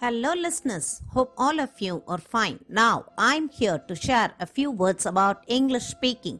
[0.00, 1.02] Hello, listeners.
[1.08, 2.60] Hope all of you are fine.
[2.68, 6.38] Now, I'm here to share a few words about English speaking.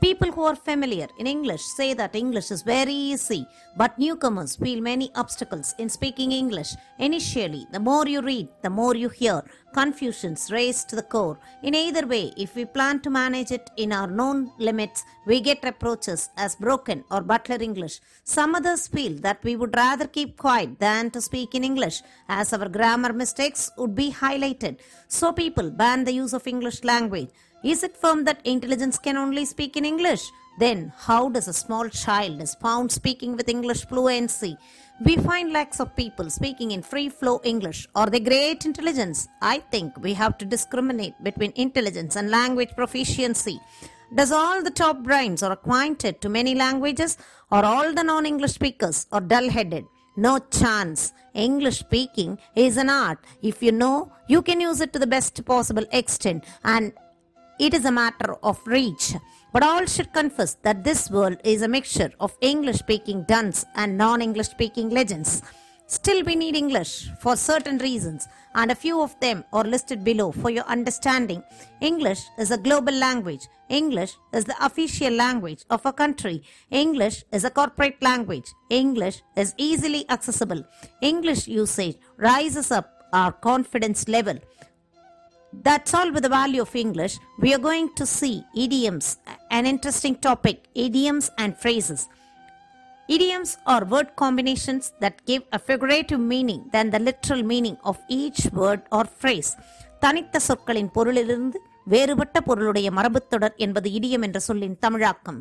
[0.00, 4.80] People who are familiar in English say that English is very easy, but newcomers feel
[4.80, 6.76] many obstacles in speaking English.
[7.00, 9.42] Initially, the more you read, the more you hear.
[9.72, 11.38] Confusions raised to the core.
[11.62, 15.62] In either way, if we plan to manage it in our known limits, we get
[15.62, 18.00] reproaches as broken or butler English.
[18.24, 22.52] Some others feel that we would rather keep quiet than to speak in English, as
[22.52, 24.78] our grammar mistakes would be highlighted.
[25.06, 27.28] So people ban the use of English language.
[27.62, 30.22] Is it firm that intelligence can only speak in English?
[30.60, 34.58] Then, how does a small child is found speaking with English fluency?
[35.06, 37.88] We find lakhs of people speaking in free flow English.
[37.94, 39.26] Are they great intelligence?
[39.40, 43.58] I think we have to discriminate between intelligence and language proficiency.
[44.14, 47.16] Does all the top brains are acquainted to many languages,
[47.50, 49.86] or all the non English speakers are dull headed?
[50.16, 51.14] No chance.
[51.32, 53.20] English speaking is an art.
[53.40, 56.92] If you know, you can use it to the best possible extent, and
[57.60, 59.14] it is a matter of reach.
[59.52, 63.98] But all should confess that this world is a mixture of English speaking duns and
[63.98, 65.42] non English speaking legends.
[65.86, 70.30] Still, we need English for certain reasons, and a few of them are listed below
[70.30, 71.42] for your understanding.
[71.80, 73.48] English is a global language.
[73.68, 76.42] English is the official language of a country.
[76.70, 78.48] English is a corporate language.
[78.70, 80.62] English is easily accessible.
[81.02, 84.38] English usage rises up our confidence level.
[85.53, 87.17] That's all with the value of English.
[87.39, 89.17] We are going to see idioms,
[89.51, 92.09] an interesting topic idioms and phrases.
[93.07, 98.41] Idioms are word combinations that give a figurative meaning than the literal meaning of each
[98.51, 99.51] word or phrase.
[100.03, 101.59] தனித்த சொற்களின் பொருளிலிருந்து
[101.93, 105.39] வேறுபட்ட பொருளுடைய மரபுத்தொடர் என்பது இடியம் என்ற சொல்லின் தமிழாக்கம்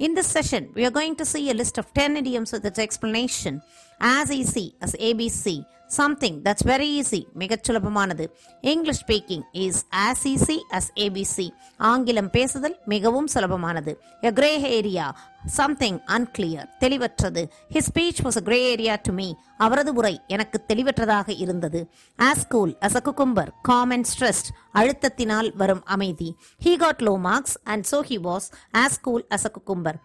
[0.00, 2.78] In this session, we are going to see a list of 10 idioms with its
[2.78, 3.54] explanation.
[4.00, 5.44] As easy as ABC,
[5.87, 8.25] Something that's very easy மிகச் சுலபமானது.
[8.61, 13.95] English speaking is as easy as ABC ஆங்கிலம் பேசுதல் மிகவும் சுலபமானது.
[14.21, 17.49] A grey area something unclear தெளிவற்றது.
[17.73, 21.89] His speech was a grey area to me அவரது உரை எனக்கு தெளிவற்றதாக இருந்தது.
[22.19, 26.35] As cool as a cucumber common stressed அழுத்தத்தினால் வரும் அமைதி.
[26.65, 29.99] He got low marks and so he was as cool as a cucumber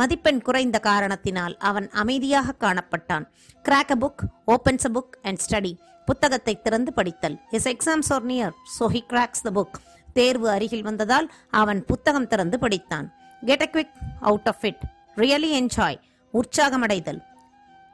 [0.00, 3.24] மதிப்பெண் குறைந்த காரணத்தினால் அவன் அமைதியாக காணப்பட்டான்.
[3.64, 4.22] Crack a book
[4.54, 5.72] opens a book and study
[6.08, 7.36] புத்தகத்தை திறந்து படித்தல்.
[7.56, 9.76] Is exams are near so he cracks the book
[10.18, 11.28] தேர்வு அருகில் வந்ததால்
[11.62, 13.06] அவன் புத்தகம் திறந்து படித்தான்.
[13.42, 13.98] Get a kick
[14.30, 14.82] out of it
[15.22, 15.98] really enjoy
[16.34, 17.20] உற்சாகமடைதல்.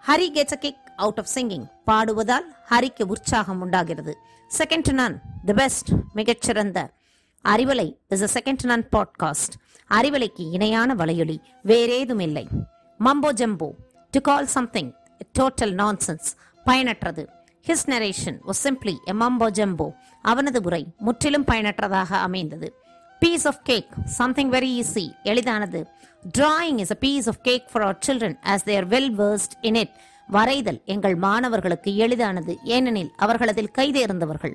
[0.04, 4.14] Hari gets a kick out of singing பாடுவதால் ஹரிக்கு உற்சாகம் உண்டாகிறது.
[4.50, 5.16] Second to none
[5.48, 6.78] the best மிகச்சிறந்த.
[7.48, 9.54] Arivalai is a second none podcast
[9.90, 12.48] அறிவலைக்கு இணையான வலையொலி வேறேதும் இல்லை
[12.98, 13.70] mumbo jumbo
[14.10, 14.92] to call something
[15.38, 17.26] total nonsense பயனற்றது.
[17.66, 22.74] His narration was simply a mumbo jumbo அவனது உரை முற்றிலும் பயனற்றதாக அமைந்தது.
[23.20, 25.86] Piece of cake something very easy எளிதானது.
[26.38, 29.92] Drawing is a piece of cake for our children as they're well versed in it
[30.32, 34.52] வரைதல் எங்கள் மாணவர்களுக்கு எளிதானது ஏனெனில் அவர்களதில் கைதேர்ந்தவர்கள்.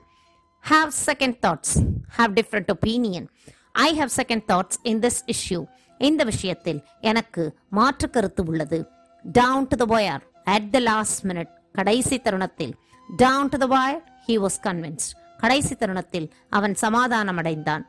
[0.62, 1.70] have second thoughts,
[2.08, 3.28] have different opinion.
[3.72, 5.64] I have second thoughts in this issue.
[5.98, 8.86] இந்த விஷயத்தில் எனக்கு மாற்று கருத்து உள்ளது.
[9.32, 12.74] Down to the wire, at the last minute, கடைசி தருணத்தில்.
[13.16, 15.10] Down to the wire, he was convinced.
[15.36, 17.84] கடைசி தருணத்தில் அவன் சமாதானமடைந்தான்.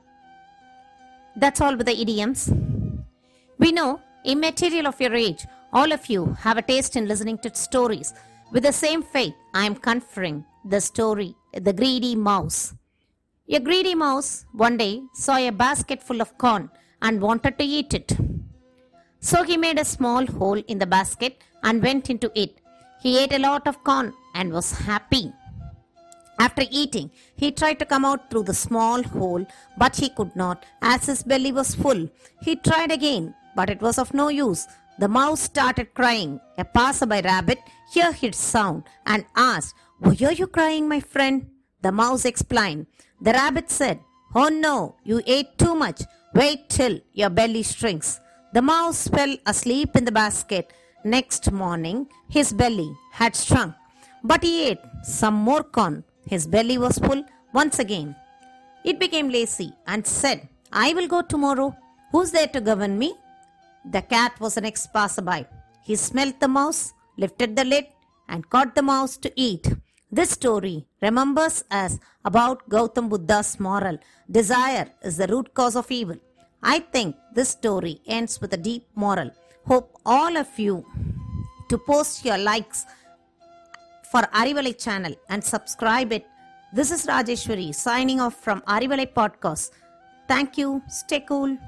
[1.39, 2.41] That's all with the idioms.
[3.59, 3.91] We know,
[4.23, 8.09] immaterial of your age, all of you have a taste in listening to stories.
[8.53, 10.37] With the same faith, I am conferring
[10.69, 12.74] the story, the Greedy Mouse.
[13.48, 16.68] A greedy mouse one day saw a basket full of corn
[17.00, 18.16] and wanted to eat it.
[19.20, 22.60] So he made a small hole in the basket and went into it.
[23.00, 25.32] He ate a lot of corn and was happy.
[26.40, 29.46] After eating, he tried to come out through the small hole,
[29.78, 32.08] but he could not, as his belly was full.
[32.42, 34.66] He tried again, but it was of no use.
[34.98, 36.40] The mouse started crying.
[36.58, 37.60] A passerby rabbit
[37.94, 41.50] heard his sound and asked, Why are you crying, my friend?
[41.82, 42.86] The mouse explained.
[43.20, 44.00] The rabbit said,
[44.34, 46.02] Oh no, you ate too much.
[46.34, 48.20] Wait till your belly shrinks.
[48.52, 50.72] The mouse fell asleep in the basket.
[51.04, 53.74] Next morning, his belly had shrunk.
[54.22, 56.02] But he ate some more corn.
[56.26, 58.16] His belly was full once again.
[58.84, 61.76] It became lazy and said, I will go tomorrow.
[62.10, 63.14] Who's there to govern me?
[63.84, 65.46] The cat was an ex passerby.
[65.82, 67.86] He smelt the mouse, lifted the lid,
[68.28, 69.68] and caught the mouse to eat.
[70.16, 73.98] This story remembers us about Gautam Buddha's moral
[74.30, 76.18] desire is the root cause of evil.
[76.62, 79.32] I think this story ends with a deep moral.
[79.66, 80.86] Hope all of you
[81.68, 82.86] to post your likes
[84.12, 86.24] for Arivalai channel and subscribe it.
[86.72, 89.72] This is Rajeshwari signing off from Arivalai podcast.
[90.28, 90.80] Thank you.
[90.86, 91.58] Stay cool.